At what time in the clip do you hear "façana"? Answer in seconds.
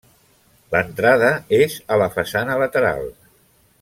2.17-2.57